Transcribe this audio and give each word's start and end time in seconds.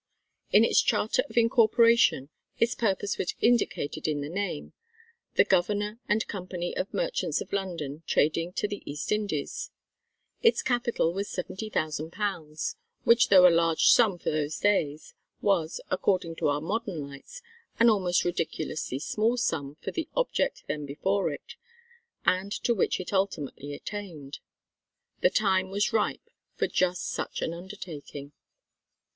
In 0.51 0.63
its 0.63 0.81
Charter 0.81 1.23
of 1.29 1.37
Incorporation 1.37 2.29
its 2.57 2.73
purpose 2.73 3.19
was 3.19 3.35
indicated 3.39 4.07
in 4.07 4.21
the 4.21 4.29
name: 4.29 4.73
"The 5.35 5.43
Governor 5.45 5.99
and 6.09 6.27
Company 6.27 6.75
of 6.75 6.91
Merchants 6.91 7.39
of 7.39 7.53
London 7.53 8.01
trading 8.07 8.53
to 8.53 8.67
the 8.67 8.81
East 8.91 9.11
Indies." 9.11 9.69
Its 10.41 10.63
capital 10.63 11.13
was 11.13 11.27
£70,000, 11.29 12.75
which 13.03 13.29
though 13.29 13.47
a 13.47 13.53
large 13.53 13.89
sum 13.89 14.17
for 14.17 14.31
those 14.31 14.57
days, 14.57 15.13
was, 15.39 15.79
according 15.91 16.35
to 16.37 16.47
our 16.47 16.61
modern 16.61 16.99
lights, 17.07 17.43
an 17.79 17.87
almost 17.87 18.25
ridiculously 18.25 18.97
small 18.97 19.37
sum 19.37 19.75
for 19.83 19.91
the 19.91 20.09
object 20.15 20.63
then 20.67 20.83
before 20.87 21.29
it, 21.31 21.57
and 22.25 22.51
to 22.51 22.73
which 22.73 22.99
it 22.99 23.13
ultimately 23.13 23.71
attained. 23.75 24.39
The 25.19 25.29
time 25.29 25.69
was 25.69 25.93
ripe 25.93 26.27
for 26.55 26.65
just 26.65 27.05
such 27.07 27.43
an 27.43 27.53
undertaking. 27.53 28.31